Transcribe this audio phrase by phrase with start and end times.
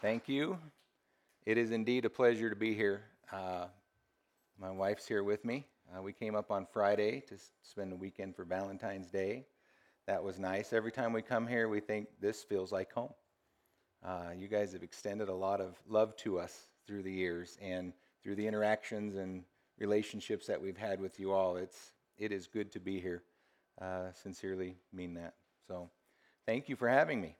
[0.00, 0.58] Thank you.
[1.44, 3.02] It is indeed a pleasure to be here.
[3.32, 3.66] Uh,
[4.58, 5.66] my wife's here with me.
[5.96, 9.46] Uh, we came up on Friday to s- spend the weekend for Valentine's Day.
[10.06, 10.72] That was nice.
[10.72, 13.12] Every time we come here, we think this feels like home.
[14.04, 17.92] Uh, you guys have extended a lot of love to us through the years and
[18.22, 19.44] through the interactions and
[19.78, 21.56] relationships that we've had with you all.
[21.56, 23.22] It's it is good to be here.
[23.80, 25.34] Uh, sincerely mean that.
[25.66, 25.90] So,
[26.46, 27.36] thank you for having me.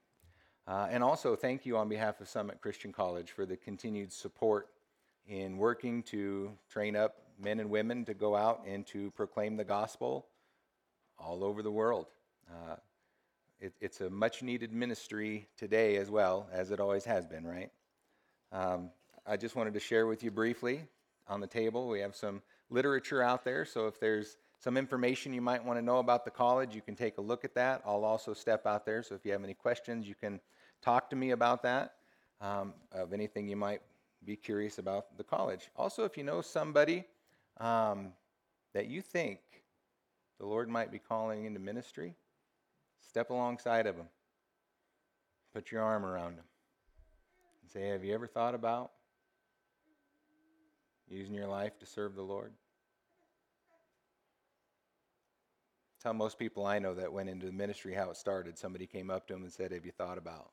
[0.69, 4.69] Uh, and also, thank you on behalf of Summit Christian College for the continued support
[5.27, 9.65] in working to train up men and women to go out and to proclaim the
[9.65, 10.27] gospel
[11.19, 12.05] all over the world.
[12.51, 12.77] Uh,
[13.59, 17.71] it, it's a much needed ministry today as well, as it always has been, right?
[18.53, 18.91] Um,
[19.27, 20.83] I just wanted to share with you briefly
[21.29, 21.89] on the table.
[21.89, 25.85] We have some literature out there, so if there's some information you might want to
[25.85, 27.81] know about the college, you can take a look at that.
[27.87, 30.41] I'll also step out there, so if you have any questions, you can
[30.83, 31.95] talk to me about that,
[32.41, 33.83] um, of anything you might
[34.25, 35.71] be curious about the college.
[35.77, 37.05] Also, if you know somebody
[37.59, 38.13] um,
[38.75, 39.41] that you think
[40.39, 42.15] the Lord might be calling into ministry,
[43.01, 44.09] step alongside of them.
[45.53, 46.45] Put your arm around them
[47.63, 48.93] and say, Have you ever thought about
[51.09, 52.53] using your life to serve the Lord?
[56.03, 58.57] Tell most people I know that went into the ministry how it started.
[58.57, 60.51] Somebody came up to them and said, Have you thought about?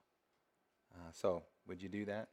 [0.95, 2.29] Uh, so, would you do that?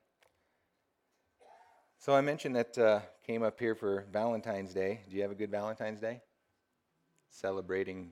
[1.99, 5.01] So, I mentioned that uh, came up here for Valentine's Day.
[5.09, 6.21] Do you have a good Valentine's Day?
[7.29, 8.11] Celebrating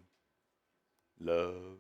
[1.21, 1.79] love.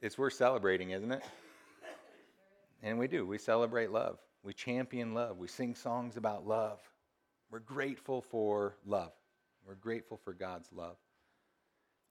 [0.00, 1.22] it's worth celebrating, isn't it?
[2.82, 3.26] And we do.
[3.26, 4.18] We celebrate love.
[4.42, 5.38] We champion love.
[5.38, 6.80] We sing songs about love.
[7.50, 9.12] We're grateful for love.
[9.66, 10.96] We're grateful for God's love.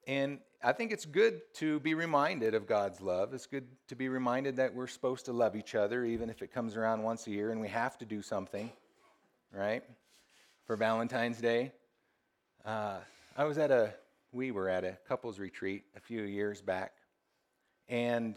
[0.05, 3.33] And I think it's good to be reminded of God's love.
[3.33, 6.53] It's good to be reminded that we're supposed to love each other, even if it
[6.53, 8.69] comes around once a year and we have to do something,
[9.51, 9.83] right?
[10.65, 11.71] For Valentine's Day.
[12.65, 12.97] Uh,
[13.37, 13.93] I was at a,
[14.31, 16.93] we were at a couples retreat a few years back,
[17.89, 18.35] and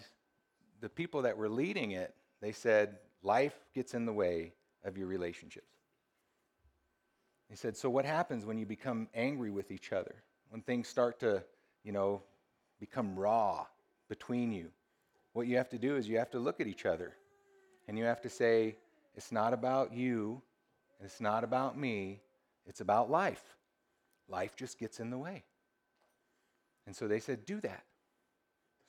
[0.81, 4.53] the people that were leading it, they said, life gets in the way
[4.84, 5.66] of your relationships.
[7.48, 10.16] They said, so what happens when you become angry with each other?
[10.50, 11.44] When things start to
[11.86, 12.20] you know,
[12.80, 13.64] become raw
[14.08, 14.70] between you.
[15.34, 17.14] What you have to do is you have to look at each other
[17.86, 18.76] and you have to say,
[19.14, 20.42] it's not about you,
[21.00, 22.20] it's not about me,
[22.66, 23.54] it's about life.
[24.28, 25.44] Life just gets in the way.
[26.88, 27.84] And so they said, do that.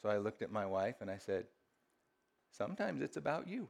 [0.01, 1.45] So I looked at my wife and I said,
[2.51, 3.67] sometimes it's about you.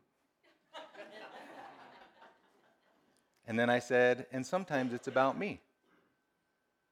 [3.46, 5.60] and then I said, and sometimes it's about me.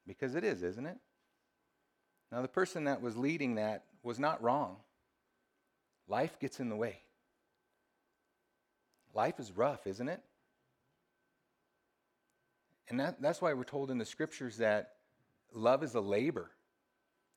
[0.05, 0.97] Because it is, isn't it?
[2.31, 4.77] Now, the person that was leading that was not wrong.
[6.07, 6.99] Life gets in the way.
[9.13, 10.21] Life is rough, isn't it?
[12.89, 14.91] And that, that's why we're told in the scriptures that
[15.53, 16.51] love is a labor.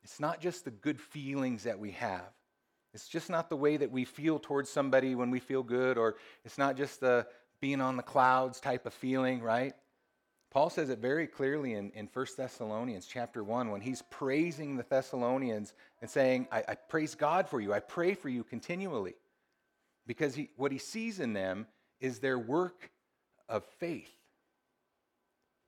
[0.03, 2.29] It's not just the good feelings that we have.
[2.93, 6.15] It's just not the way that we feel towards somebody when we feel good, or
[6.43, 7.27] it's not just the
[7.61, 9.73] being on the clouds type of feeling, right?
[10.51, 14.85] Paul says it very clearly in, in 1 Thessalonians chapter 1 when he's praising the
[14.89, 17.71] Thessalonians and saying, I, I praise God for you.
[17.71, 19.15] I pray for you continually.
[20.07, 21.67] Because he, what he sees in them
[21.99, 22.89] is their work
[23.47, 24.11] of faith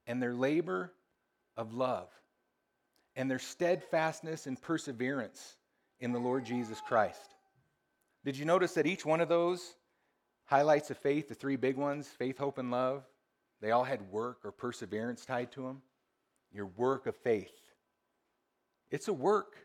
[0.07, 0.91] and their labor
[1.55, 2.09] of love
[3.15, 5.57] and their steadfastness and perseverance
[5.99, 7.35] in the Lord Jesus Christ.
[8.25, 9.75] Did you notice that each one of those
[10.45, 13.03] highlights of faith, the three big ones, faith, hope, and love,
[13.61, 15.81] they all had work or perseverance tied to them.
[16.51, 17.53] Your work of faith.
[18.89, 19.55] It's a work.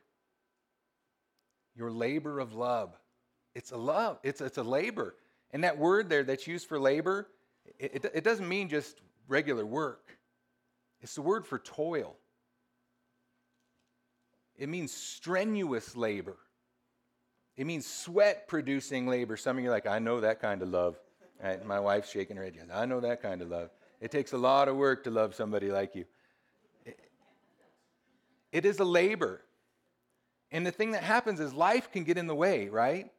[1.74, 2.94] Your labor of love.
[3.54, 4.18] It's a love.
[4.22, 5.16] It's, it's a labor.
[5.52, 7.28] And that word there that's used for labor,
[7.78, 10.18] it, it, it doesn't mean just regular work.
[11.00, 12.16] It's the word for toil.
[14.56, 16.36] It means strenuous labor.
[17.56, 19.36] It means sweat producing labor.
[19.36, 20.96] Some of you are like, I know that kind of love.
[21.42, 21.64] Right?
[21.64, 22.54] My wife's shaking her head.
[22.56, 23.70] Yes, I know that kind of love.
[24.00, 26.04] It takes a lot of work to love somebody like you.
[28.52, 29.42] It is a labor.
[30.50, 33.10] And the thing that happens is life can get in the way, right?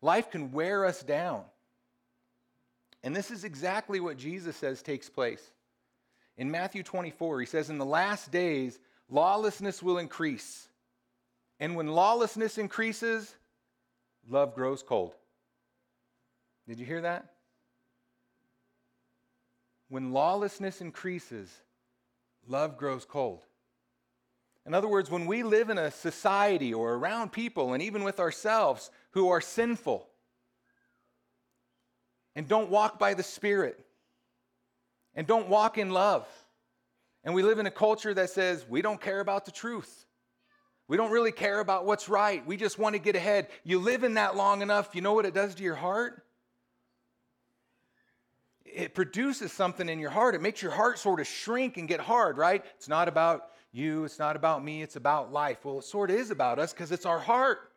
[0.00, 1.42] Life can wear us down.
[3.02, 5.42] And this is exactly what Jesus says takes place.
[6.36, 8.78] In Matthew 24, he says, In the last days,
[9.08, 10.68] lawlessness will increase.
[11.60, 13.34] And when lawlessness increases,
[14.28, 15.14] love grows cold.
[16.68, 17.32] Did you hear that?
[19.88, 21.50] When lawlessness increases,
[22.46, 23.44] love grows cold.
[24.66, 28.20] In other words, when we live in a society or around people and even with
[28.20, 30.06] ourselves who are sinful,
[32.38, 33.84] and don't walk by the Spirit
[35.16, 36.24] and don't walk in love.
[37.24, 40.06] And we live in a culture that says we don't care about the truth.
[40.86, 42.46] We don't really care about what's right.
[42.46, 43.48] We just want to get ahead.
[43.64, 46.22] You live in that long enough, you know what it does to your heart?
[48.74, 50.34] It produces something in your heart.
[50.34, 52.64] It makes your heart sort of shrink and get hard, right?
[52.76, 55.64] It's not about you, it's not about me, it's about life.
[55.64, 57.72] Well, it sort of is about us because it's our heart.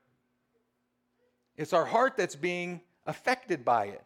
[1.58, 4.04] It's our heart that's being affected by it.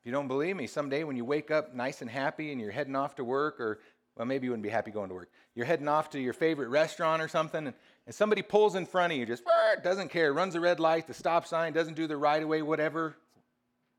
[0.00, 2.70] If you don't believe me, someday when you wake up nice and happy and you're
[2.70, 3.80] heading off to work or
[4.16, 5.30] well, maybe you wouldn't be happy going to work.
[5.54, 7.74] You're heading off to your favorite restaurant or something, and,
[8.06, 9.42] and somebody pulls in front of you, just
[9.82, 13.16] doesn't care, runs a red light, the stop sign, doesn't do the right away, whatever.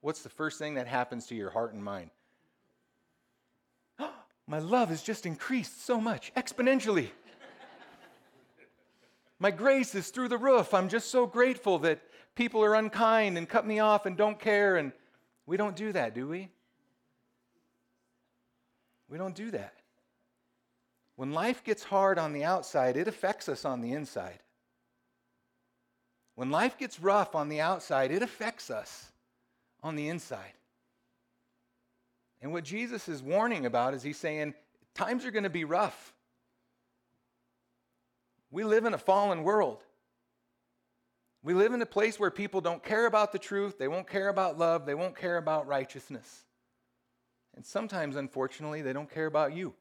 [0.06, 2.12] What's the first thing that happens to your heart and mind?
[4.48, 7.08] My love has just increased so much, exponentially.
[9.40, 10.76] My grace is through the roof.
[10.76, 12.02] I'm just so grateful that
[12.36, 14.76] people are unkind and cut me off and don't care.
[14.76, 14.92] And
[15.48, 16.52] we don't do that, do we?
[19.10, 19.74] We don't do that.
[21.16, 24.38] When life gets hard on the outside, it affects us on the inside.
[26.36, 29.12] When life gets rough on the outside, it affects us
[29.86, 30.52] on the inside.
[32.42, 34.54] And what Jesus is warning about is he's saying,
[34.94, 36.14] times are going to be rough.
[38.52, 39.82] We live in a fallen world.
[41.42, 44.28] We live in a place where people don't care about the truth, they won't care
[44.28, 46.44] about love, they won't care about righteousness.
[47.56, 49.74] And sometimes, unfortunately, they don't care about you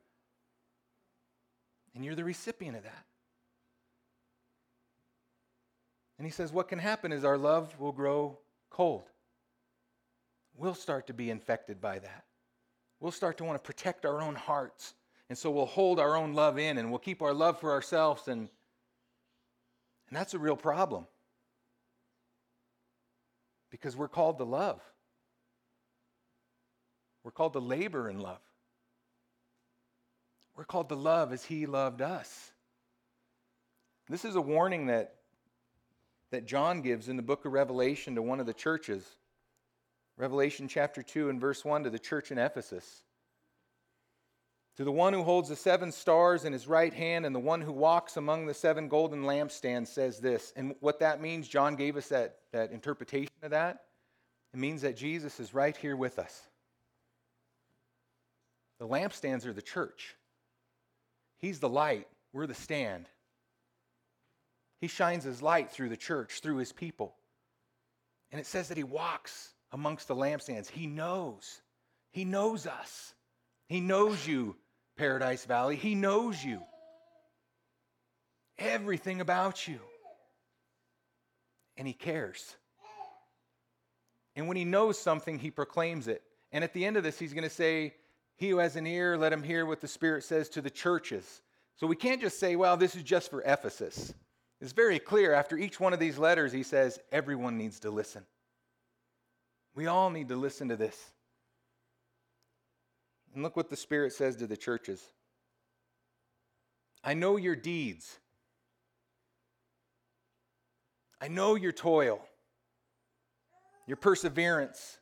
[1.94, 3.04] and you're the recipient of that.
[6.18, 8.38] And he says, What can happen is our love will grow
[8.70, 9.04] cold.
[10.56, 12.24] We'll start to be infected by that.
[13.00, 14.94] We'll start to want to protect our own hearts.
[15.28, 18.28] And so we'll hold our own love in and we'll keep our love for ourselves.
[18.28, 18.48] And,
[20.08, 21.06] and that's a real problem
[23.70, 24.80] because we're called to love,
[27.24, 28.40] we're called to labor in love.
[30.56, 32.52] We're called to love as he loved us.
[34.08, 35.16] This is a warning that,
[36.30, 39.04] that John gives in the book of Revelation to one of the churches.
[40.16, 43.02] Revelation chapter 2 and verse 1 to the church in Ephesus.
[44.76, 47.60] To the one who holds the seven stars in his right hand and the one
[47.60, 50.52] who walks among the seven golden lampstands says this.
[50.56, 53.84] And what that means, John gave us that, that interpretation of that.
[54.52, 56.48] It means that Jesus is right here with us.
[58.78, 60.16] The lampstands are the church.
[61.38, 63.08] He's the light, we're the stand.
[64.80, 67.14] He shines his light through the church, through his people.
[68.32, 70.70] And it says that he walks amongst the lampstands.
[70.70, 71.60] He knows.
[72.12, 73.12] He knows us.
[73.68, 74.54] He knows you,
[74.96, 75.74] Paradise Valley.
[75.74, 76.60] He knows you.
[78.56, 79.80] Everything about you.
[81.76, 82.54] And he cares.
[84.36, 86.22] And when he knows something, he proclaims it.
[86.52, 87.94] And at the end of this, he's going to say,
[88.36, 91.42] he who has an ear, let him hear what the Spirit says to the churches.
[91.74, 94.14] So we can't just say, well, this is just for Ephesus.
[94.60, 98.24] It's very clear after each one of these letters, he says, everyone needs to listen.
[99.74, 100.96] We all need to listen to this.
[103.34, 105.02] And look what the Spirit says to the churches
[107.02, 108.18] I know your deeds,
[111.20, 112.20] I know your toil,
[113.86, 114.98] your perseverance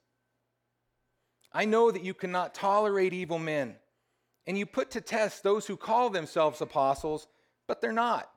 [1.54, 3.76] I know that you cannot tolerate evil men,
[4.46, 7.28] and you put to test those who call themselves apostles,
[7.68, 8.30] but they're not.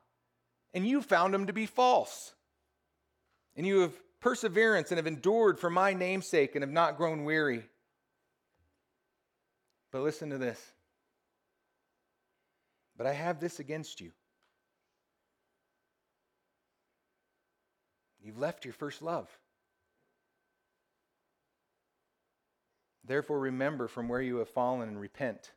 [0.74, 2.34] And you found them to be false.
[3.56, 3.94] And you have
[4.26, 7.64] perseverance and have endured for my name's sake and have not grown weary.
[9.92, 10.60] But listen to this.
[12.98, 14.12] But I have this against you.
[18.20, 19.30] You've left your first love.
[23.04, 25.52] Therefore, remember from where you have fallen and repent.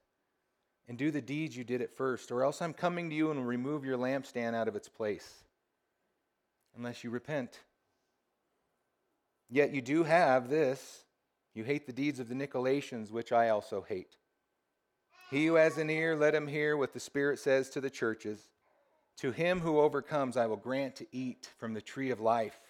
[0.89, 3.41] And do the deeds you did at first, or else I'm coming to you and
[3.41, 5.43] will remove your lampstand out of its place,
[6.77, 7.61] unless you repent.
[9.50, 11.05] Yet you do have this
[11.55, 14.17] you hate the deeds of the Nicolaitans, which I also hate.
[15.28, 18.49] He who has an ear, let him hear what the Spirit says to the churches.
[19.19, 22.61] To him who overcomes, I will grant to eat from the tree of life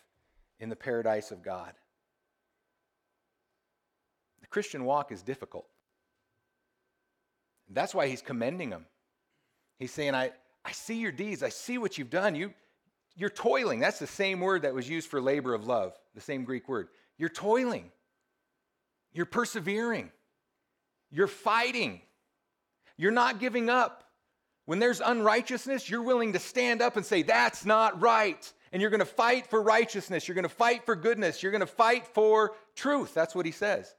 [0.59, 1.73] in the paradise of God.
[4.41, 5.67] The Christian walk is difficult.
[7.69, 8.87] That's why he's commending them.
[9.79, 10.33] He's saying, I,
[10.65, 11.43] I see your deeds.
[11.43, 12.35] I see what you've done.
[12.35, 12.55] You,
[13.17, 13.81] you're toiling.
[13.81, 16.89] That's the same word that was used for labor of love, the same Greek word.
[17.17, 17.91] You're toiling.
[19.13, 20.11] You're persevering.
[21.11, 22.01] You're fighting.
[22.97, 24.05] You're not giving up.
[24.67, 28.53] When there's unrighteousness, you're willing to stand up and say, That's not right.
[28.71, 30.29] And you're going to fight for righteousness.
[30.29, 31.43] You're going to fight for goodness.
[31.43, 33.15] You're going to fight for truth.
[33.15, 33.95] That's what he says.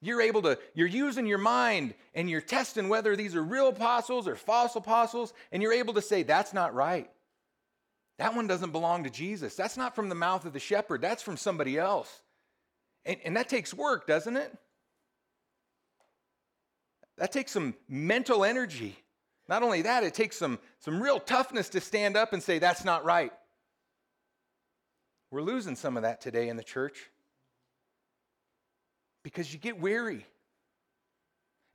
[0.00, 4.26] You're able to, you're using your mind and you're testing whether these are real apostles
[4.26, 7.08] or false apostles, and you're able to say, that's not right.
[8.18, 9.56] That one doesn't belong to Jesus.
[9.56, 12.22] That's not from the mouth of the shepherd, that's from somebody else.
[13.04, 14.56] And, and that takes work, doesn't it?
[17.18, 18.96] That takes some mental energy.
[19.48, 22.84] Not only that, it takes some, some real toughness to stand up and say, that's
[22.84, 23.32] not right.
[25.30, 27.10] We're losing some of that today in the church
[29.22, 30.26] because you get weary.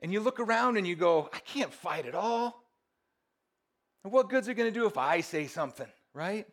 [0.01, 2.63] And you look around and you go, I can't fight at all.
[4.03, 6.48] And what good's it going to do if I say something, right?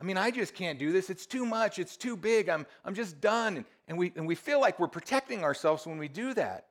[0.00, 1.10] I mean, I just can't do this.
[1.10, 1.78] It's too much.
[1.78, 2.48] It's too big.
[2.48, 3.66] I'm, I'm just done.
[3.86, 6.68] And we, and we feel like we're protecting ourselves when we do that.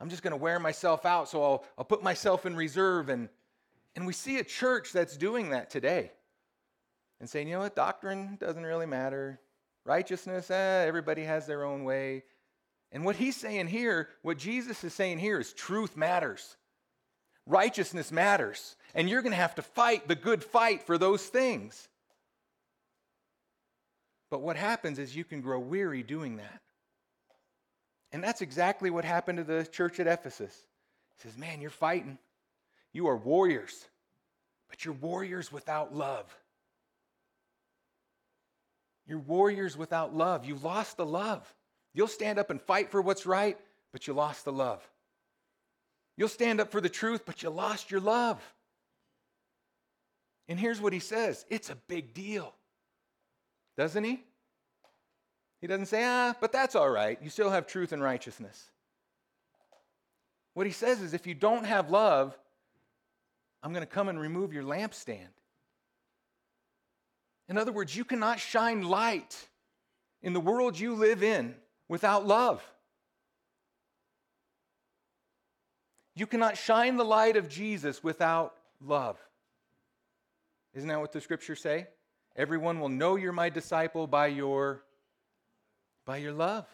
[0.00, 3.08] I'm just going to wear myself out, so I'll, I'll put myself in reserve.
[3.08, 3.28] And,
[3.94, 6.10] and we see a church that's doing that today
[7.20, 9.40] and saying, you know what, doctrine doesn't really matter.
[9.84, 12.24] Righteousness, eh, everybody has their own way.
[12.90, 16.56] And what he's saying here, what Jesus is saying here is truth matters.
[17.46, 18.76] Righteousness matters.
[18.94, 21.88] And you're going to have to fight the good fight for those things.
[24.30, 26.60] But what happens is you can grow weary doing that.
[28.12, 30.54] And that's exactly what happened to the church at Ephesus.
[31.16, 32.18] He says, Man, you're fighting.
[32.92, 33.86] You are warriors,
[34.70, 36.32] but you're warriors without love.
[39.06, 40.44] You're warriors without love.
[40.44, 41.52] You lost the love.
[41.92, 43.58] You'll stand up and fight for what's right,
[43.92, 44.88] but you lost the love.
[46.16, 48.40] You'll stand up for the truth, but you lost your love.
[50.48, 52.54] And here's what he says it's a big deal.
[53.76, 54.22] Doesn't he?
[55.60, 57.18] He doesn't say, ah, but that's all right.
[57.22, 58.70] You still have truth and righteousness.
[60.52, 62.38] What he says is, if you don't have love,
[63.62, 65.32] I'm going to come and remove your lampstand.
[67.48, 69.48] In other words, you cannot shine light
[70.22, 71.54] in the world you live in
[71.88, 72.62] without love.
[76.14, 79.18] You cannot shine the light of Jesus without love.
[80.74, 81.88] Isn't that what the scriptures say?
[82.36, 84.82] Everyone will know you're my disciple by your
[86.04, 86.66] by your love.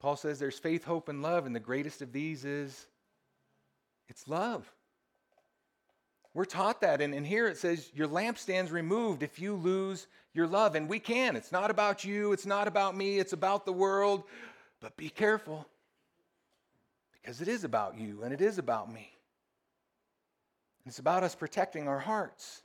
[0.00, 2.86] Paul says there's faith, hope and love and the greatest of these is
[4.08, 4.70] it's love.
[6.34, 10.46] We're taught that and, and here it says your lampstand's removed if you lose your
[10.46, 11.36] love and we can.
[11.36, 14.24] It's not about you, it's not about me, it's about the world.
[14.80, 15.66] But be careful
[17.24, 19.10] because it is about you and it is about me.
[20.84, 22.62] It's about us protecting our hearts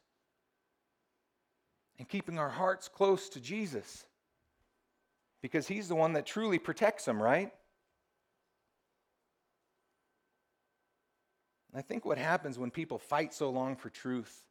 [1.98, 4.06] and keeping our hearts close to Jesus
[5.42, 7.54] because He's the one that truly protects them, right?
[11.74, 14.44] I think what happens when people fight so long for truth,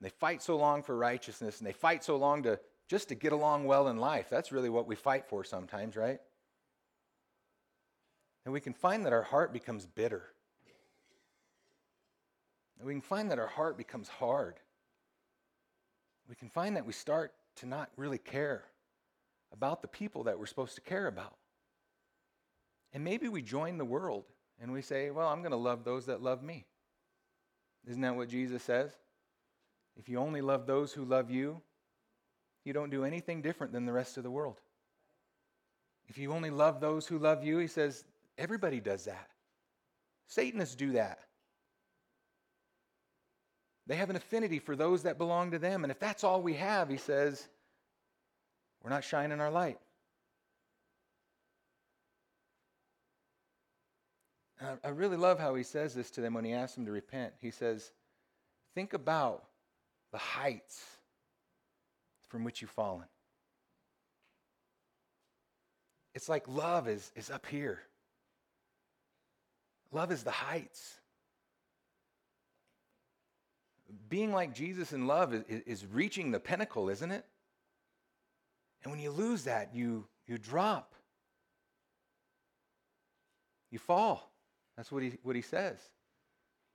[0.00, 3.14] and they fight so long for righteousness, and they fight so long to just to
[3.14, 4.28] get along well in life.
[4.30, 6.20] That's really what we fight for sometimes, right?
[8.44, 10.24] And we can find that our heart becomes bitter.
[12.78, 14.54] And we can find that our heart becomes hard.
[16.28, 18.64] We can find that we start to not really care
[19.52, 21.36] about the people that we're supposed to care about.
[22.92, 24.24] And maybe we join the world
[24.60, 26.64] and we say, well, I'm going to love those that love me.
[27.88, 28.90] Isn't that what Jesus says?
[29.96, 31.60] If you only love those who love you,
[32.64, 34.60] you don't do anything different than the rest of the world.
[36.08, 38.04] If you only love those who love you, he says,
[38.40, 39.28] everybody does that.
[40.26, 41.20] Satanists do that.
[43.86, 45.84] They have an affinity for those that belong to them.
[45.84, 47.48] And if that's all we have, he says,
[48.82, 49.78] we're not shining our light.
[54.84, 57.32] I really love how he says this to them when he asks them to repent.
[57.40, 57.92] He says,
[58.74, 59.44] Think about
[60.12, 60.84] the heights
[62.28, 63.06] from which you've fallen.
[66.14, 67.80] It's like love is, is up here.
[69.92, 71.00] Love is the heights
[74.08, 77.24] being like Jesus in love is, is reaching the pinnacle, isn't it?
[78.82, 80.94] And when you lose that, you, you drop.
[83.70, 84.32] You fall.
[84.76, 85.78] That's what he, what he says.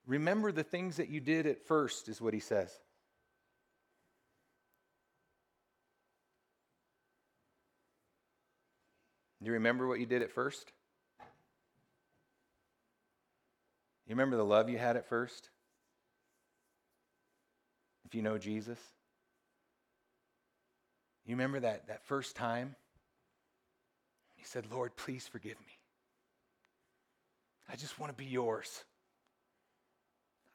[0.06, 2.72] Remember the things that you did at first, is what he says.
[9.42, 10.72] Do you remember what you did at first?
[14.08, 15.50] You remember the love you had at first?
[18.06, 18.80] If you know Jesus?
[21.26, 22.76] You remember that, that first time?
[24.36, 25.80] He said, Lord, please forgive me.
[27.72, 28.84] I just want to be yours.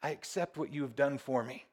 [0.00, 1.64] I accept what you have done for me.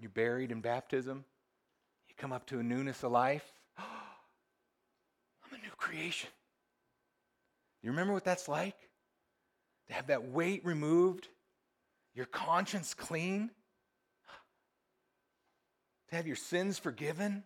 [0.00, 1.24] You're buried in baptism.
[2.08, 3.44] You come up to a newness of life.
[3.78, 3.84] I'm
[5.52, 6.30] a new creation.
[7.84, 8.76] You remember what that's like?
[9.88, 11.28] To have that weight removed,
[12.14, 13.50] your conscience clean,
[16.08, 17.44] to have your sins forgiven,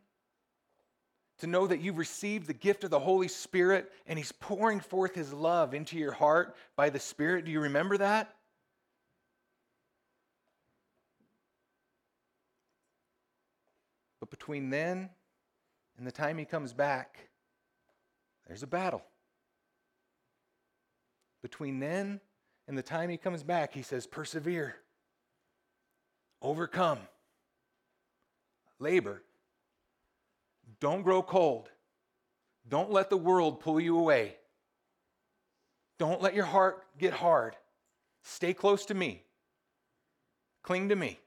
[1.39, 5.17] to know that you've received the gift of the Holy Spirit and He's pouring forth
[5.17, 7.45] His love into your heart by the Spirit.
[7.45, 8.33] Do you remember that?
[14.21, 15.11] But between then
[15.97, 17.29] and the time He comes back,
[18.47, 19.03] there's a battle.
[21.43, 22.21] Between then
[22.67, 24.77] and the time He comes back, He says, persevere,
[26.43, 26.99] overcome,
[28.79, 29.23] labor
[30.81, 31.69] don't grow cold.
[32.69, 34.37] Don't let the world pull you away.
[35.99, 37.57] Don't let your heart get hard.
[38.23, 39.23] Stay close to me.
[40.63, 41.19] Cling to me.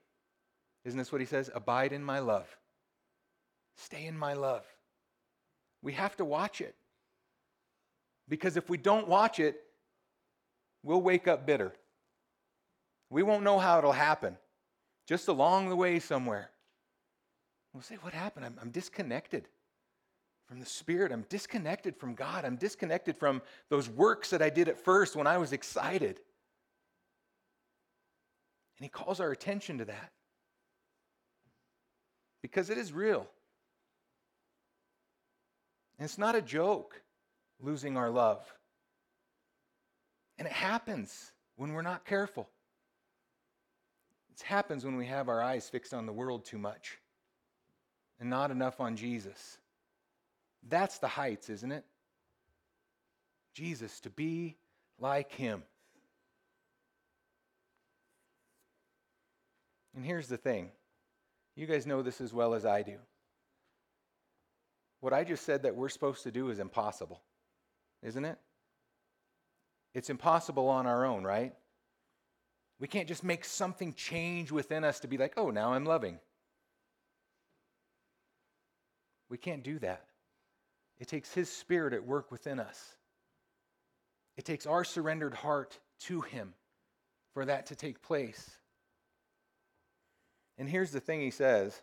[0.84, 1.50] Isn't this what he says?
[1.54, 2.46] Abide in my love.
[3.76, 4.64] Stay in my love.
[5.82, 6.74] We have to watch it.
[8.28, 9.60] Because if we don't watch it,
[10.82, 11.72] we'll wake up bitter.
[13.10, 14.36] We won't know how it'll happen.
[15.06, 16.50] Just along the way somewhere.
[17.72, 18.46] We'll say, What happened?
[18.46, 19.48] I'm, I'm disconnected
[20.46, 21.12] from the Spirit.
[21.12, 22.44] I'm disconnected from God.
[22.44, 26.20] I'm disconnected from those works that I did at first when I was excited.
[28.78, 30.12] And He calls our attention to that
[32.42, 33.26] because it is real.
[35.98, 37.00] And it's not a joke
[37.60, 38.44] losing our love.
[40.42, 42.48] And it happens when we're not careful.
[44.34, 46.98] It happens when we have our eyes fixed on the world too much
[48.18, 49.58] and not enough on Jesus.
[50.68, 51.84] That's the heights, isn't it?
[53.54, 54.56] Jesus, to be
[54.98, 55.62] like him.
[59.94, 60.72] And here's the thing
[61.54, 62.96] you guys know this as well as I do.
[64.98, 67.22] What I just said that we're supposed to do is impossible,
[68.02, 68.40] isn't it?
[69.94, 71.54] It's impossible on our own, right?
[72.78, 76.18] We can't just make something change within us to be like, oh, now I'm loving.
[79.28, 80.04] We can't do that.
[80.98, 82.96] It takes His Spirit at work within us.
[84.36, 86.54] It takes our surrendered heart to Him
[87.34, 88.50] for that to take place.
[90.58, 91.80] And here's the thing He says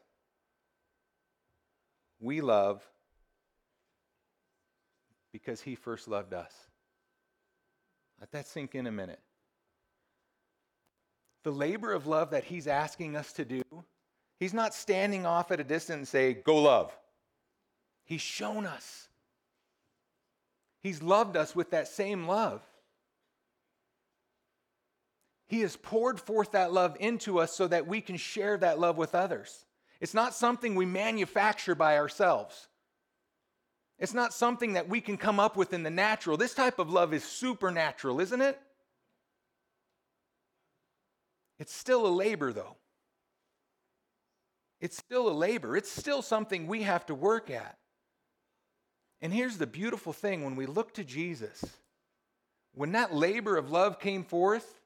[2.19, 2.83] We love
[5.31, 6.53] because He first loved us.
[8.19, 9.19] Let that sink in a minute.
[11.43, 13.63] The labor of love that He's asking us to do,
[14.39, 16.95] He's not standing off at a distance and say, Go love.
[18.05, 19.07] He's shown us.
[20.81, 22.61] He's loved us with that same love.
[25.47, 28.97] He has poured forth that love into us so that we can share that love
[28.97, 29.65] with others.
[29.99, 32.68] It's not something we manufacture by ourselves.
[33.99, 36.37] It's not something that we can come up with in the natural.
[36.37, 38.59] This type of love is supernatural, isn't it?
[41.59, 42.77] It's still a labor, though.
[44.79, 45.75] It's still a labor.
[45.75, 47.77] It's still something we have to work at.
[49.21, 51.65] And here's the beautiful thing when we look to Jesus,
[52.73, 54.79] when that labor of love came forth,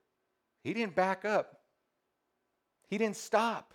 [0.64, 1.60] he didn't back up,
[2.90, 3.74] he didn't stop.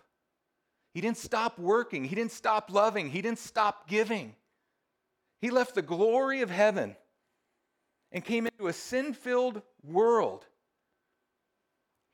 [0.94, 2.02] He didn't stop working.
[2.02, 3.10] He didn't stop loving.
[3.10, 4.34] He didn't stop giving.
[5.40, 6.96] He left the glory of heaven
[8.12, 10.46] and came into a sin filled world.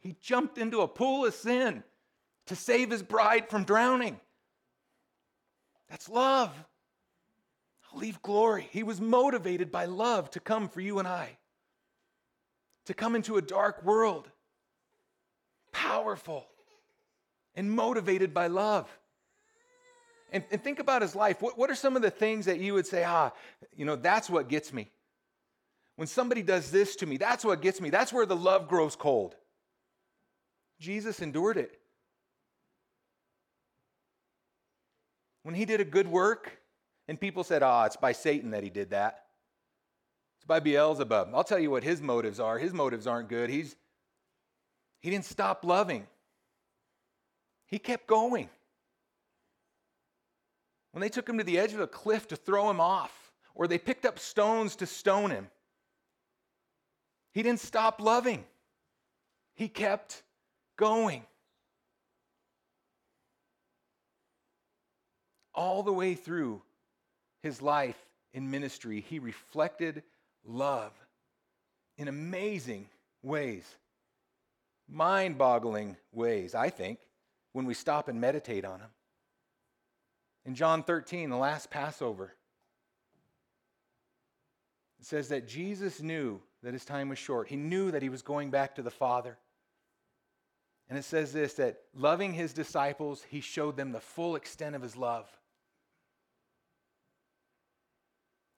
[0.01, 1.83] He jumped into a pool of sin
[2.47, 4.21] to save his bride from drowning.
[5.89, 6.53] That's love
[7.95, 8.69] I'll leave glory.
[8.73, 11.39] He was motivated by love to come for you and I,
[12.87, 14.29] to come into a dark world,
[15.73, 16.47] powerful
[17.55, 18.89] and motivated by love.
[20.35, 21.41] And, and think about his life.
[21.41, 23.31] What, what are some of the things that you would say, ah,
[23.77, 24.91] you know, that's what gets me?
[25.95, 27.89] When somebody does this to me, that's what gets me.
[27.89, 29.37] That's where the love grows cold.
[30.81, 31.79] Jesus endured it.
[35.45, 36.59] When he did a good work,
[37.07, 39.27] and people said, ah, it's by Satan that he did that.
[40.39, 41.29] It's by Beelzebub.
[41.33, 42.59] I'll tell you what his motives are.
[42.59, 43.51] His motives aren't good.
[43.51, 43.77] He's,
[45.01, 46.09] he didn't stop loving,
[47.67, 48.49] he kept going.
[50.95, 53.67] When they took him to the edge of a cliff to throw him off, or
[53.67, 55.49] they picked up stones to stone him,
[57.33, 58.45] he didn't stop loving.
[59.57, 60.23] He kept
[60.77, 61.25] going.
[65.53, 66.63] All the way through
[67.43, 67.99] his life
[68.33, 70.05] in ministry, he reflected
[70.45, 70.93] love
[71.99, 72.89] in amazing
[73.21, 73.65] ways,
[74.89, 77.01] mind boggling ways, I think.
[77.55, 78.91] when we stop and meditate on them.
[80.47, 82.35] In John 13, the last Passover,
[85.01, 87.49] it says that Jesus knew that his time was short.
[87.49, 89.39] He knew that he was going back to the Father.
[90.89, 94.83] And it says this that loving his disciples, he showed them the full extent of
[94.83, 95.27] his love.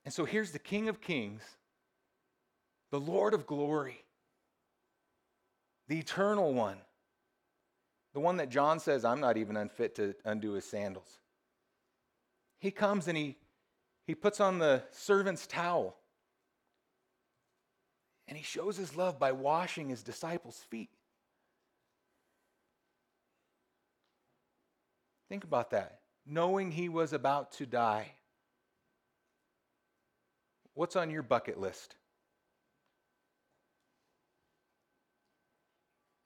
[0.04, 1.42] And so here's the King of Kings,
[2.90, 4.04] the Lord of glory,
[5.88, 6.78] the eternal one,
[8.14, 11.18] the one that John says, I'm not even unfit to undo his sandals.
[12.58, 13.36] He comes and he,
[14.06, 15.96] he puts on the servant's towel
[18.28, 20.90] and he shows his love by washing his disciples' feet.
[25.28, 26.00] Think about that.
[26.26, 28.12] Knowing he was about to die.
[30.74, 31.94] What's on your bucket list?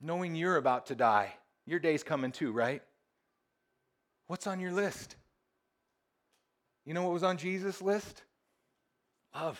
[0.01, 1.33] Knowing you're about to die.
[1.67, 2.81] Your day's coming too, right?
[4.27, 5.15] What's on your list?
[6.85, 8.23] You know what was on Jesus' list?
[9.35, 9.59] Love.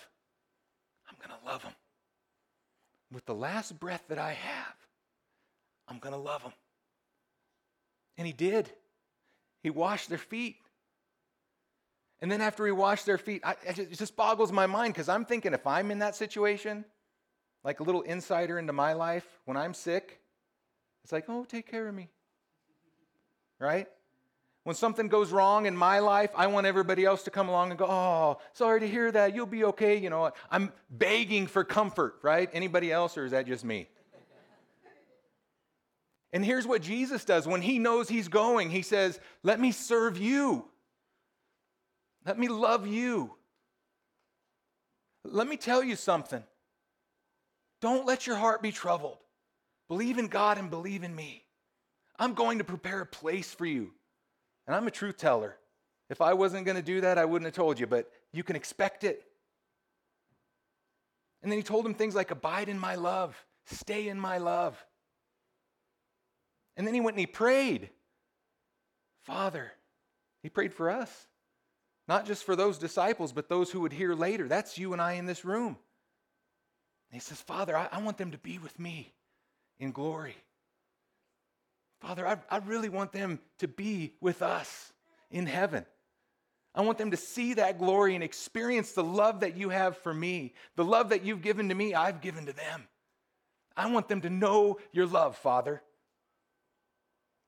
[1.09, 1.73] I'm going to love him.
[3.11, 4.75] With the last breath that I have,
[5.87, 6.53] I'm going to love him.
[8.17, 8.69] And he did.
[9.63, 10.57] He washed their feet.
[12.21, 15.25] And then after he washed their feet, I, it just boggles my mind because I'm
[15.25, 16.85] thinking if I'm in that situation,
[17.63, 20.19] like a little insider into my life, when I'm sick,
[21.03, 22.09] it's like, oh, take care of me.
[23.59, 23.87] Right?
[24.63, 27.79] When something goes wrong in my life, I want everybody else to come along and
[27.79, 29.33] go, oh, sorry to hear that.
[29.33, 29.97] You'll be okay.
[29.97, 32.47] You know, I'm begging for comfort, right?
[32.53, 33.89] Anybody else, or is that just me?
[36.33, 40.17] And here's what Jesus does when he knows he's going, he says, Let me serve
[40.17, 40.65] you.
[42.25, 43.33] Let me love you.
[45.23, 46.43] Let me tell you something.
[47.81, 49.17] Don't let your heart be troubled.
[49.87, 51.43] Believe in God and believe in me.
[52.17, 53.91] I'm going to prepare a place for you.
[54.67, 55.57] And I'm a truth teller.
[56.09, 58.55] If I wasn't going to do that, I wouldn't have told you, but you can
[58.55, 59.23] expect it.
[61.41, 64.83] And then he told him things like, Abide in my love, stay in my love.
[66.77, 67.89] And then he went and he prayed.
[69.23, 69.71] Father,
[70.41, 71.27] he prayed for us.
[72.07, 74.47] Not just for those disciples, but those who would hear later.
[74.47, 75.77] That's you and I in this room.
[77.09, 79.13] And he says, Father, I, I want them to be with me
[79.79, 80.35] in glory.
[82.01, 84.91] Father, I, I really want them to be with us
[85.29, 85.85] in heaven.
[86.73, 90.13] I want them to see that glory and experience the love that you have for
[90.13, 90.53] me.
[90.75, 92.87] The love that you've given to me, I've given to them.
[93.75, 95.81] I want them to know your love, Father.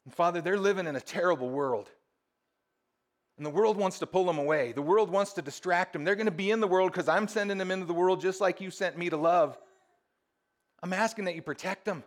[0.06, 1.90] And Father, they're living in a terrible world.
[3.38, 4.74] And the world wants to pull them away.
[4.74, 6.04] The world wants to distract them.
[6.04, 8.40] They're going to be in the world because I'm sending them into the world just
[8.40, 9.58] like you sent me to love.
[10.84, 12.04] I'm asking that you protect them.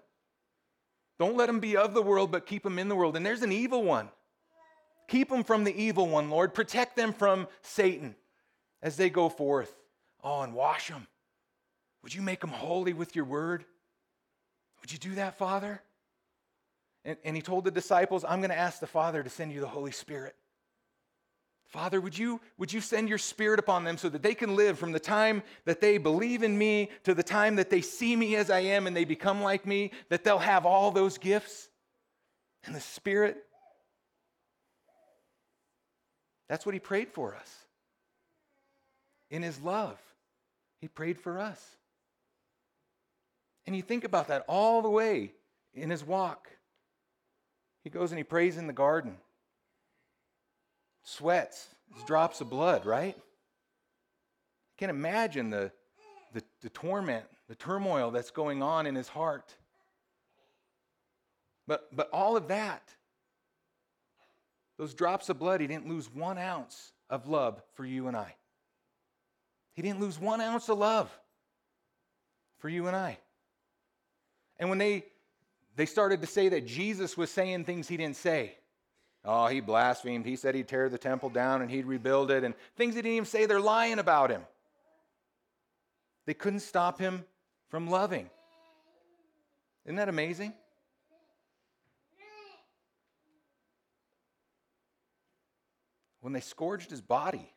[1.18, 3.16] Don't let them be of the world, but keep them in the world.
[3.16, 4.10] And there's an evil one.
[5.08, 6.52] Keep them from the evil one, Lord.
[6.52, 8.16] Protect them from Satan
[8.82, 9.74] as they go forth.
[10.22, 11.06] Oh, and wash them.
[12.02, 13.64] Would you make them holy with your word?
[14.80, 15.82] Would you do that, Father?
[17.04, 19.60] And, and he told the disciples, I'm going to ask the Father to send you
[19.60, 20.34] the Holy Spirit.
[21.66, 24.78] Father, would you, would you send your spirit upon them so that they can live
[24.78, 28.36] from the time that they believe in me to the time that they see me
[28.36, 31.68] as I am and they become like me, that they'll have all those gifts
[32.64, 33.44] and the Spirit?
[36.48, 37.52] That's what he prayed for us.
[39.30, 39.98] In his love,
[40.80, 41.60] he prayed for us.
[43.66, 45.32] And you think about that all the way
[45.74, 46.48] in his walk.
[47.82, 49.16] He goes and he prays in the garden,
[51.06, 51.68] sweats,
[52.06, 53.16] drops of blood, right?
[53.16, 55.70] I can imagine the,
[56.34, 59.54] the, the torment, the turmoil that's going on in his heart.
[61.66, 62.82] But, but all of that,
[64.76, 68.34] those drops of blood, he didn't lose one ounce of love for you and I.
[69.72, 71.10] He didn't lose one ounce of love
[72.58, 73.18] for you and I.
[74.58, 75.04] And when they
[75.76, 78.56] they started to say that Jesus was saying things he didn't say.
[79.28, 80.24] Oh, he blasphemed.
[80.24, 83.16] He said he'd tear the temple down and he'd rebuild it, and things he didn't
[83.16, 83.46] even say.
[83.46, 84.42] They're lying about him.
[86.26, 87.24] They couldn't stop him
[87.68, 88.30] from loving.
[89.84, 90.52] Isn't that amazing?
[96.20, 97.52] When they scourged his body,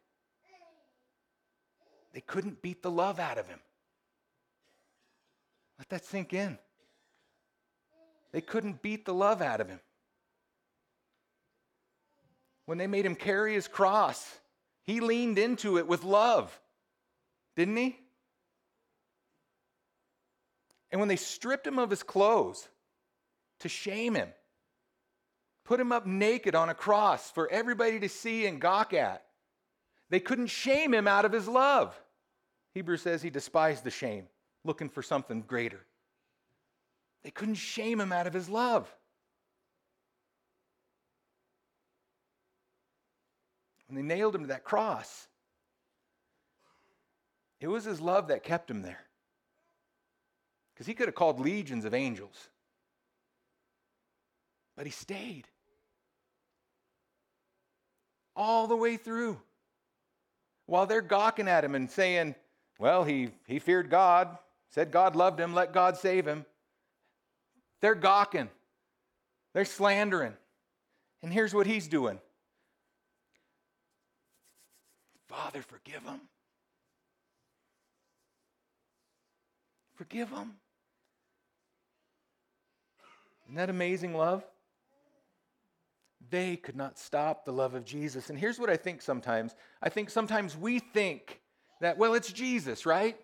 [2.13, 3.59] they couldn't beat the love out of him.
[5.79, 6.57] Let that sink in.
[8.31, 9.79] They couldn't beat the love out of him.
[12.69, 14.23] When they made him carry his cross,
[14.83, 16.55] he leaned into it with love,
[17.55, 17.97] didn't he?
[20.91, 22.67] And when they stripped him of his clothes
[23.61, 24.29] to shame him,
[25.65, 29.25] put him up naked on a cross for everybody to see and gawk at.
[30.11, 31.99] They couldn't shame him out of his love.
[32.75, 34.27] Hebrews says he despised the shame,
[34.63, 35.83] looking for something greater.
[37.23, 38.95] They couldn't shame him out of his love.
[43.89, 45.27] When they nailed him to that cross,
[47.59, 49.03] it was his love that kept him there.
[50.73, 52.49] Because he could have called legions of angels,
[54.77, 55.45] but he stayed
[58.35, 59.41] all the way through.
[60.67, 62.35] While they're gawking at him and saying,
[62.77, 64.37] well, he, he feared God,
[64.69, 66.45] said God loved him, let God save him.
[67.81, 68.49] They're gawking,
[69.53, 70.33] they're slandering.
[71.23, 72.19] And here's what he's doing
[75.29, 76.21] Father, forgive them.
[79.95, 80.55] Forgive them.
[83.45, 84.43] Isn't that amazing love?
[86.29, 88.29] They could not stop the love of Jesus.
[88.29, 91.41] And here's what I think sometimes I think sometimes we think
[91.81, 93.17] that, well, it's Jesus, right?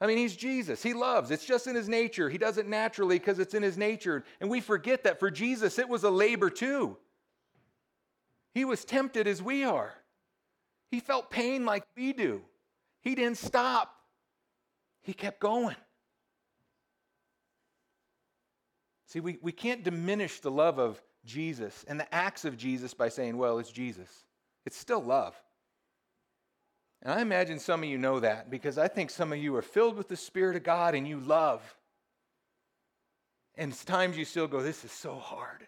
[0.00, 0.82] I mean, he's Jesus.
[0.82, 1.30] He loves.
[1.30, 2.28] It's just in his nature.
[2.28, 4.24] He does it naturally because it's in his nature.
[4.40, 6.98] And we forget that for Jesus, it was a labor too.
[8.52, 9.94] He was tempted as we are.
[10.90, 12.42] He felt pain like we do.
[13.00, 13.94] He didn't stop,
[15.02, 15.76] he kept going.
[19.06, 23.08] See, we, we can't diminish the love of Jesus and the acts of Jesus by
[23.08, 24.08] saying, well, it's Jesus.
[24.64, 25.40] It's still love.
[27.02, 29.62] And I imagine some of you know that because I think some of you are
[29.62, 31.62] filled with the Spirit of God and you love.
[33.54, 35.66] And times you still go, this is so hard.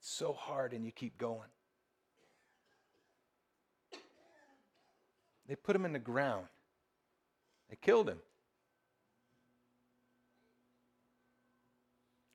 [0.00, 1.48] It's so hard, and you keep going.
[5.48, 6.46] They put him in the ground,
[7.70, 8.18] they killed him.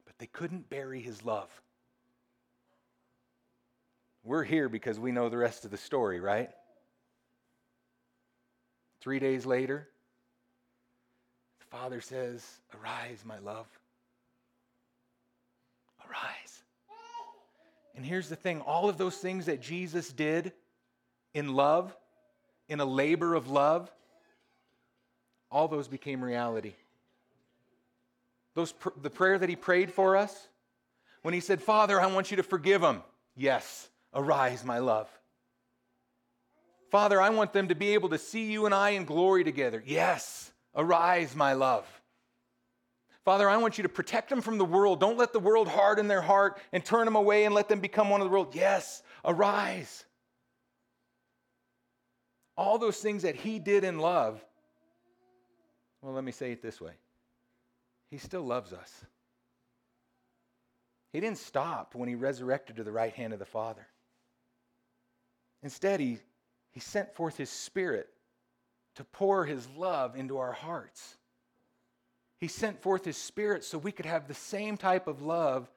[0.06, 1.50] But they couldn't bury his love.
[4.24, 6.50] We're here because we know the rest of the story, right?
[9.02, 9.88] Three days later,
[11.60, 12.45] the father says,
[12.80, 13.65] Arise, my love.
[16.08, 16.63] Arise.
[17.95, 20.54] And here's the thing all of those things that Jesus did
[21.34, 21.95] in love,
[22.72, 23.92] in a labor of love,
[25.52, 26.74] all those became reality.
[28.56, 30.48] Those, the prayer that he prayed for us,
[31.22, 33.04] when he said, Father, I want you to forgive them.
[33.36, 33.90] Yes.
[34.14, 35.10] Arise, my love.
[36.90, 39.82] Father, I want them to be able to see you and I in glory together.
[39.86, 41.86] Yes, arise, my love.
[43.24, 45.00] Father, I want you to protect them from the world.
[45.00, 48.10] Don't let the world harden their heart and turn them away and let them become
[48.10, 48.56] one of the world.
[48.56, 50.04] Yes, arise.
[52.58, 54.44] All those things that he did in love.
[56.02, 56.94] Well, let me say it this way
[58.10, 59.06] He still loves us.
[61.14, 63.86] He didn't stop when he resurrected to the right hand of the Father.
[65.62, 66.20] Instead, he,
[66.72, 68.08] he sent forth his spirit
[68.96, 71.18] to pour his love into our hearts.
[72.40, 75.70] He sent forth his spirit so we could have the same type of love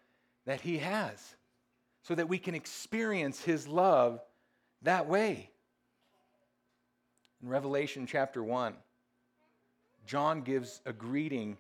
[0.47, 1.37] that he has,
[2.03, 4.21] so that we can experience his love
[4.83, 5.51] that way.
[7.45, 8.73] In Revelation chapter 1,
[10.07, 11.59] John gives a greeting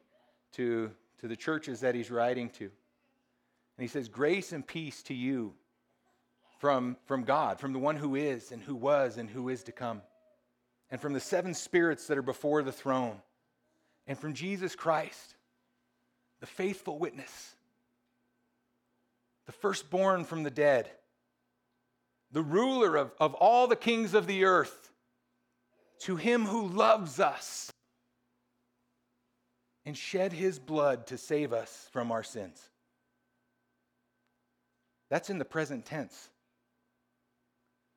[0.52, 2.64] to, to the churches that he's writing to.
[2.64, 2.70] And
[3.82, 5.52] he says, Grace and peace to you
[6.58, 9.72] from, from God, from the one who is and who was and who is to
[9.72, 10.00] come,
[10.90, 13.20] and from the seven spirits that are before the throne,
[14.06, 15.34] and from Jesus Christ,
[16.40, 17.56] the faithful witness,
[19.44, 20.90] the firstborn from the dead,
[22.32, 24.92] the ruler of, of all the kings of the earth,
[26.04, 27.72] to him who loves us
[29.86, 32.60] and shed his blood to save us from our sins.
[35.08, 36.28] That's in the present tense.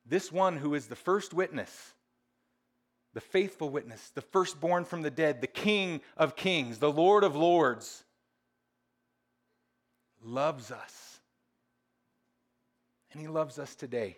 [0.06, 1.92] This one who is the first witness,
[3.12, 7.36] the faithful witness, the firstborn from the dead, the King of kings, the Lord of
[7.36, 8.04] lords,
[10.22, 11.20] loves us.
[13.12, 14.16] And he loves us today.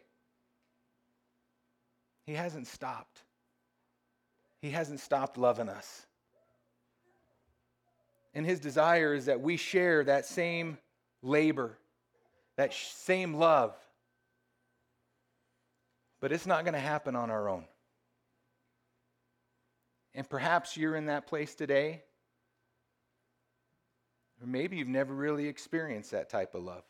[2.24, 3.24] He hasn't stopped.
[4.60, 6.06] He hasn't stopped loving us.
[8.34, 10.78] And his desire is that we share that same
[11.22, 11.78] labor,
[12.56, 13.74] that same love
[16.20, 17.64] but it's not going to happen on our own.
[20.14, 22.02] And perhaps you're in that place today,
[24.40, 26.84] or maybe you've never really experienced that type of love.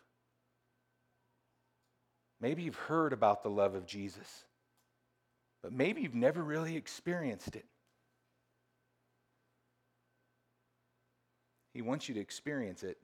[2.40, 4.44] Maybe you've heard about the love of Jesus,
[5.62, 7.66] but maybe you've never really experienced it.
[11.74, 12.98] He wants you to experience it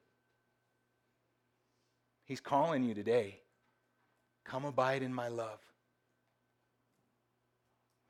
[2.27, 3.39] He's calling you today.
[4.45, 5.61] Come abide in my love.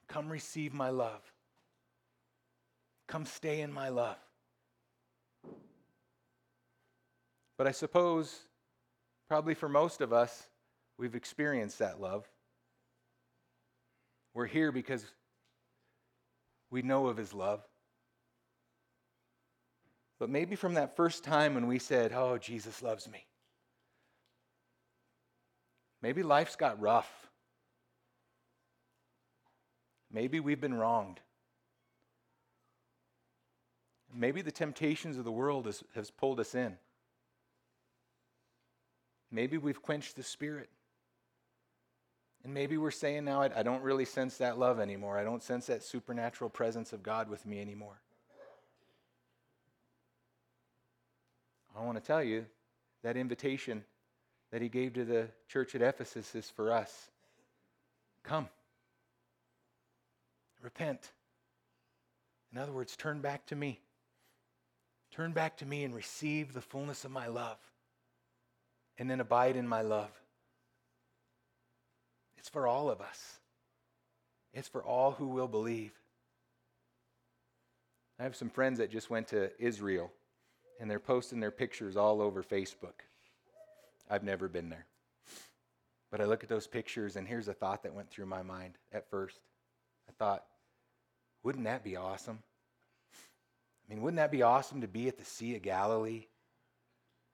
[0.09, 1.21] Come receive my love.
[3.07, 4.17] Come stay in my love.
[7.59, 8.41] But I suppose,
[9.29, 10.49] probably for most of us,
[10.99, 12.27] we've experienced that love.
[14.37, 15.03] We're here because
[16.71, 17.63] we know of his love.
[20.19, 23.25] But maybe from that first time when we said, Oh, Jesus loves me,
[26.03, 27.11] maybe life's got rough.
[30.13, 31.21] Maybe we've been wronged.
[34.15, 36.77] Maybe the temptations of the world has, has pulled us in.
[39.31, 40.69] Maybe we've quenched the spirit.
[42.47, 45.19] And maybe we're saying now, I, don't really sense that love anymore.
[45.19, 48.01] I don't sense that supernatural presence of God with me anymore.
[51.77, 52.47] I want to tell you
[53.03, 53.83] that invitation
[54.53, 57.11] that he gave to the church at Ephesus is for us.
[58.23, 58.49] Come.
[60.63, 61.11] Repent.
[62.53, 63.81] In other words, turn back to me.
[65.11, 67.59] Turn back to me and receive the fullness of my love.
[68.99, 70.13] And then abide in my love.
[72.47, 73.41] It's for all of us,
[74.55, 75.91] it's for all who will believe.
[78.21, 80.13] I have some friends that just went to Israel,
[80.79, 83.03] and they're posting their pictures all over Facebook.
[84.09, 84.87] I've never been there.
[86.13, 88.75] But I look at those pictures, and here's a thought that went through my mind
[88.93, 89.41] at first.
[90.09, 90.45] I thought,
[91.43, 92.39] wouldn't that be awesome?
[93.89, 96.27] I mean, wouldn't that be awesome to be at the Sea of Galilee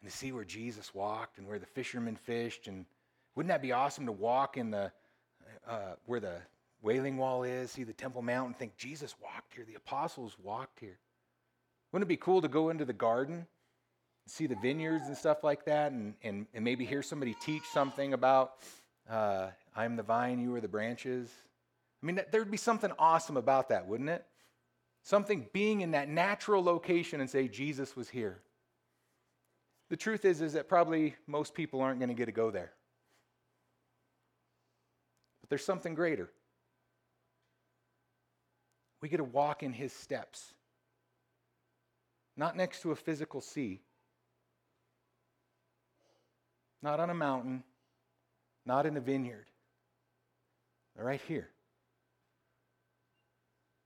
[0.01, 2.67] and to see where Jesus walked and where the fishermen fished?
[2.67, 2.87] And
[3.35, 4.91] wouldn't that be awesome to walk in the
[5.69, 6.37] uh, where the
[6.83, 10.81] Wailing Wall is, see the Temple Mount, and think Jesus walked here, the apostles walked
[10.81, 10.99] here.
[11.93, 13.47] Wouldn't it be cool to go into the garden,
[14.27, 18.15] see the vineyards and stuff like that, and, and, and maybe hear somebody teach something
[18.15, 18.55] about
[19.09, 21.31] uh, I'm the vine, you are the branches?
[22.03, 24.25] I mean, there'd be something awesome about that, wouldn't it?
[25.03, 28.41] Something being in that natural location and say, Jesus was here.
[29.91, 32.73] The truth is, is that probably most people aren't going to get to go there.
[35.53, 36.31] There's something greater.
[39.03, 40.55] We get to walk in his steps,
[42.39, 43.83] not next to a physical sea,
[46.83, 47.65] not on a mountain,
[48.65, 49.45] not in a vineyard,
[50.97, 51.51] right here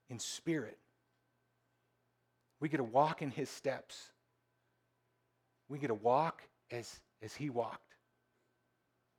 [0.09, 0.79] in spirit.
[2.61, 4.13] We get to walk in his steps.
[5.69, 7.97] We get to walk as, as he walked.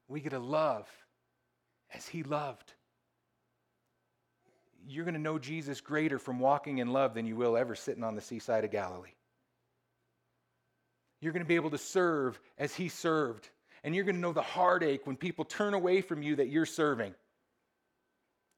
[0.07, 0.87] We get to love
[1.93, 2.73] as he loved.
[4.87, 8.03] You're going to know Jesus greater from walking in love than you will ever sitting
[8.03, 9.09] on the seaside of Galilee.
[11.19, 13.49] You're going to be able to serve as he served.
[13.83, 16.65] And you're going to know the heartache when people turn away from you that you're
[16.65, 17.13] serving,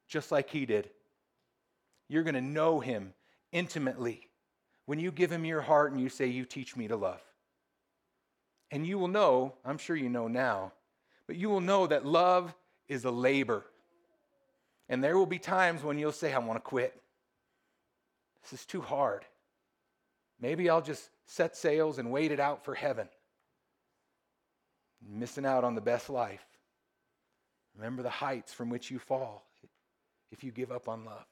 [0.08, 0.90] just like he did.
[2.08, 3.14] You're going to know him
[3.52, 4.28] intimately
[4.86, 7.22] when you give him your heart and you say, You teach me to love.
[8.72, 10.74] And you will know, I'm sure you know now,
[11.28, 12.54] but you will know that love
[12.90, 13.64] is a labor.
[14.90, 17.00] And there will be times when you'll say, I want to quit.
[18.42, 19.24] This is too hard.
[20.42, 23.08] Maybe I'll just set sails and wait it out for heaven.
[25.08, 26.46] Missing out on the best life.
[27.78, 29.46] Remember the heights from which you fall
[30.32, 31.26] if you give up on love.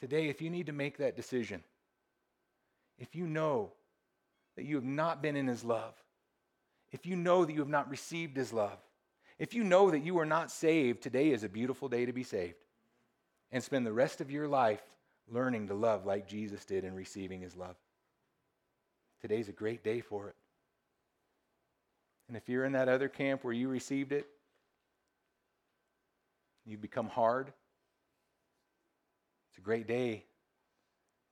[0.00, 1.62] Today, if you need to make that decision,
[2.98, 3.72] if you know
[4.56, 5.94] that you have not been in His love,
[6.92, 8.78] if you know that you have not received His love,
[9.38, 12.24] if you know that you are not saved, today is a beautiful day to be
[12.24, 12.56] saved.
[13.52, 14.82] And spend the rest of your life
[15.30, 17.76] learning to love like Jesus did and receiving his love.
[19.20, 20.34] Today's a great day for it.
[22.28, 24.26] And if you're in that other camp where you received it,
[26.66, 27.52] you've become hard,
[29.48, 30.24] it's a great day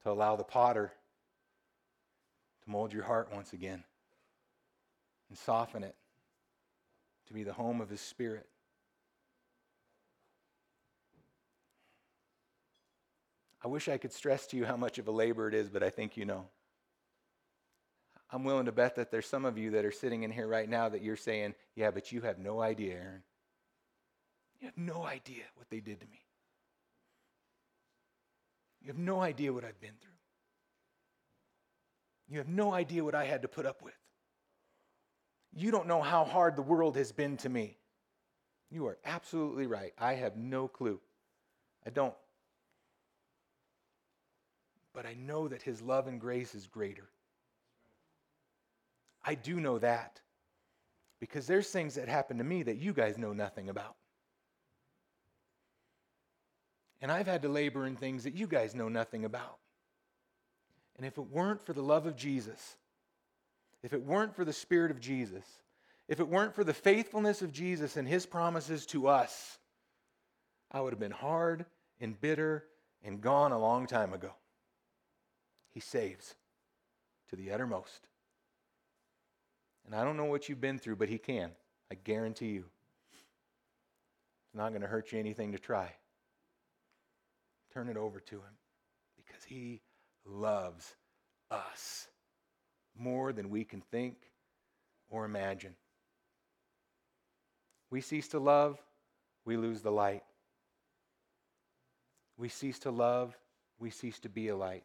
[0.02, 0.90] to allow the potter
[2.64, 3.84] to mold your heart once again
[5.28, 5.94] and soften it
[7.26, 8.46] to be the home of His Spirit.
[13.64, 15.82] I wish I could stress to you how much of a labor it is, but
[15.82, 16.46] I think you know.
[18.30, 20.68] I'm willing to bet that there's some of you that are sitting in here right
[20.68, 23.22] now that you're saying, Yeah, but you have no idea, Aaron.
[24.60, 26.20] You have no idea what they did to me.
[28.80, 30.10] You have no idea what I've been through.
[32.28, 33.94] You have no idea what I had to put up with.
[35.56, 37.78] You don't know how hard the world has been to me.
[38.70, 39.94] You are absolutely right.
[39.98, 41.00] I have no clue.
[41.86, 42.14] I don't.
[44.92, 47.08] But I know that His love and grace is greater.
[49.24, 50.20] I do know that.
[51.20, 53.96] Because there's things that happen to me that you guys know nothing about.
[57.00, 59.56] And I've had to labor in things that you guys know nothing about.
[60.98, 62.76] And if it weren't for the love of Jesus,
[63.86, 65.44] if it weren't for the Spirit of Jesus,
[66.08, 69.58] if it weren't for the faithfulness of Jesus and his promises to us,
[70.72, 71.66] I would have been hard
[72.00, 72.64] and bitter
[73.04, 74.32] and gone a long time ago.
[75.72, 76.34] He saves
[77.30, 78.08] to the uttermost.
[79.84, 81.52] And I don't know what you've been through, but He can.
[81.88, 82.64] I guarantee you.
[83.12, 85.92] It's not going to hurt you anything to try.
[87.72, 88.56] Turn it over to Him
[89.16, 89.80] because He
[90.24, 90.96] loves
[91.52, 92.08] us
[92.98, 94.16] more than we can think
[95.10, 95.74] or imagine.
[97.90, 98.78] We cease to love,
[99.44, 100.24] we lose the light.
[102.36, 103.36] We cease to love,
[103.78, 104.84] we cease to be a light.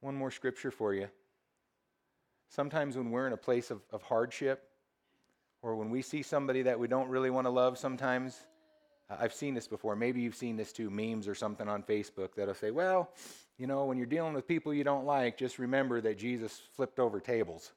[0.00, 1.08] One more scripture for you.
[2.48, 4.68] Sometimes when we're in a place of, of hardship,
[5.62, 8.46] or when we see somebody that we don't really want to love, sometimes,
[9.08, 9.94] I've seen this before.
[9.94, 13.10] Maybe you've seen this too, memes or something on Facebook that'll say, well,
[13.56, 16.98] you know, when you're dealing with people you don't like, just remember that Jesus flipped
[16.98, 17.72] over tables.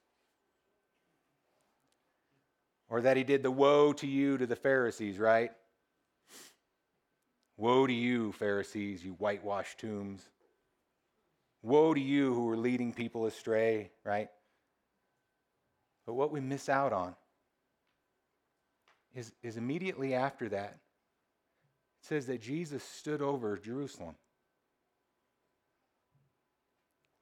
[2.90, 5.52] Or that he did the woe to you to the Pharisees, right?
[7.58, 10.28] Woe to you, Pharisees, you whitewashed tombs.
[11.62, 14.30] Woe to you who are leading people astray, right?
[16.08, 17.16] But what we miss out on
[19.14, 20.78] is, is immediately after that,
[22.02, 24.16] it says that Jesus stood over Jerusalem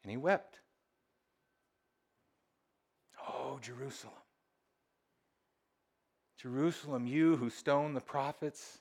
[0.04, 0.60] and he wept.
[3.28, 4.14] Oh, Jerusalem.
[6.42, 8.80] Jerusalem, you who stone the prophets,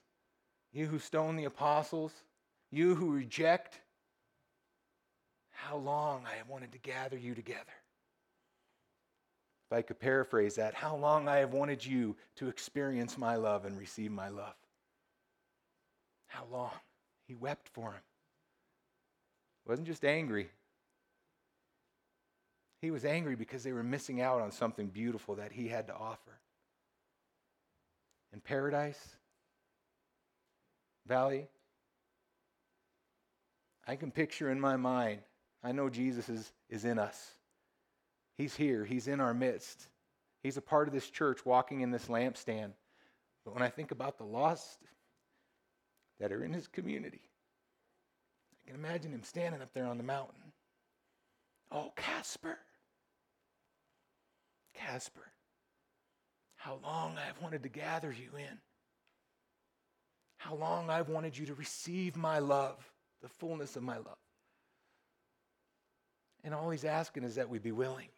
[0.72, 2.12] you who stone the apostles,
[2.70, 3.80] you who reject,
[5.50, 7.60] how long I have wanted to gather you together.
[9.70, 13.64] If I could paraphrase that, how long I have wanted you to experience my love
[13.64, 14.54] and receive my love.
[16.36, 16.70] How long?
[17.26, 18.02] He wept for him.
[19.66, 20.50] Wasn't just angry.
[22.82, 25.94] He was angry because they were missing out on something beautiful that he had to
[25.94, 26.38] offer.
[28.34, 29.00] In paradise,
[31.06, 31.46] valley,
[33.86, 35.20] I can picture in my mind,
[35.64, 37.32] I know Jesus is, is in us.
[38.36, 39.88] He's here, He's in our midst.
[40.42, 42.72] He's a part of this church walking in this lampstand.
[43.44, 44.80] But when I think about the lost
[46.20, 47.20] that are in His community,
[48.52, 50.52] I can imagine Him standing up there on the mountain.
[51.70, 52.58] Oh, Casper.
[54.76, 55.32] Casper,
[56.56, 58.58] how long I've wanted to gather you in.
[60.36, 62.76] How long I've wanted you to receive my love,
[63.22, 64.18] the fullness of my love.
[66.44, 68.08] And all he's asking is that we be willing.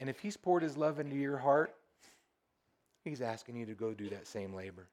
[0.00, 1.74] And if he's poured his love into your heart,
[3.04, 4.88] he's asking you to go do that same labor.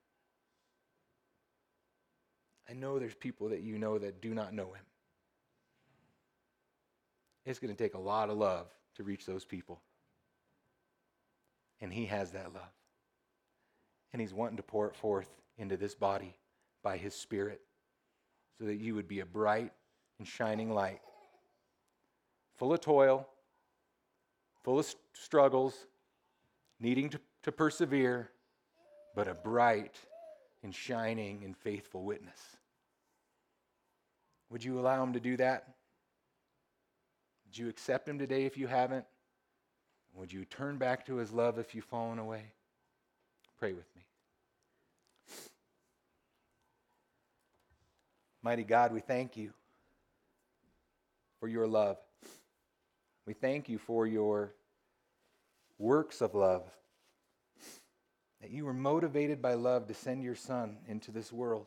[2.73, 4.83] I know there's people that you know that do not know him.
[7.45, 8.65] It's going to take a lot of love
[8.95, 9.79] to reach those people.
[11.81, 12.71] And he has that love.
[14.11, 16.35] And he's wanting to pour it forth into this body
[16.81, 17.61] by his spirit
[18.57, 19.71] so that you would be a bright
[20.17, 21.01] and shining light,
[22.55, 23.27] full of toil,
[24.63, 25.85] full of struggles,
[26.79, 28.31] needing to, to persevere,
[29.15, 29.99] but a bright
[30.63, 32.57] and shining and faithful witness.
[34.53, 35.67] Would you allow him to do that?
[37.47, 39.03] Would you accept him today if you haven't?
[40.13, 42.43] Would you turn back to his love if you've fallen away?
[43.57, 44.03] Pray with me.
[48.43, 49.53] Mighty God, we thank you
[51.39, 51.97] for your love.
[53.25, 54.53] We thank you for your
[55.79, 56.61] works of love.
[58.39, 61.65] That you were motivated by love to send your Son into this world.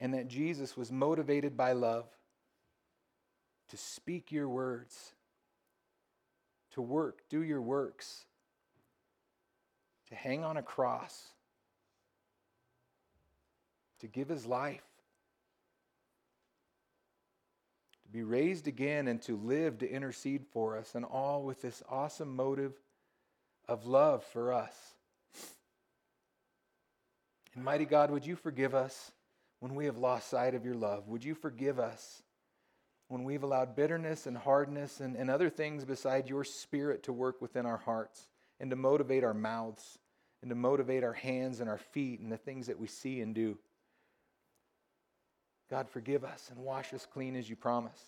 [0.00, 2.06] And that Jesus was motivated by love
[3.68, 5.12] to speak your words,
[6.72, 8.24] to work, do your works,
[10.08, 11.28] to hang on a cross,
[14.00, 14.82] to give his life
[18.10, 21.82] to be raised again and to live to intercede for us, and all with this
[21.88, 22.72] awesome motive
[23.68, 24.74] of love for us.
[27.54, 29.12] And mighty God, would you forgive us
[29.60, 31.08] when we have lost sight of your love?
[31.08, 32.22] Would you forgive us
[33.08, 37.40] when we've allowed bitterness and hardness and, and other things beside your spirit to work
[37.40, 39.98] within our hearts and to motivate our mouths
[40.42, 43.34] and to motivate our hands and our feet and the things that we see and
[43.34, 43.58] do?
[45.68, 48.02] God, forgive us and wash us clean as you promise.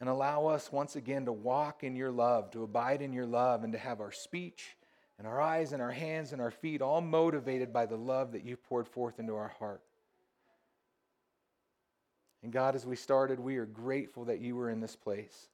[0.00, 3.64] and allow us once again to walk in your love, to abide in your love,
[3.64, 4.76] and to have our speech
[5.18, 8.44] and our eyes and our hands and our feet all motivated by the love that
[8.44, 9.82] you poured forth into our heart.
[12.42, 15.48] And God, as we started, we are grateful that you were in this place.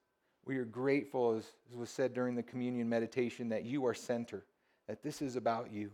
[0.44, 4.44] We are grateful, as, as was said during the communion meditation, that you are center,
[4.86, 5.90] that this is about you.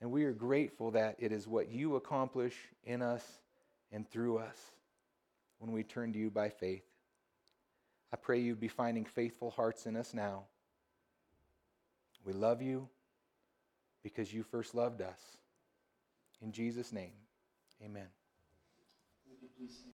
[0.00, 3.24] And we are grateful that it is what you accomplish in us
[3.92, 4.56] and through us
[5.58, 6.84] when we turn to you by faith.
[8.12, 10.44] I pray you'd be finding faithful hearts in us now.
[12.24, 12.88] We love you
[14.02, 15.20] because you first loved us.
[16.42, 17.12] In Jesus' name,
[17.84, 18.06] amen.
[19.60, 19.84] Please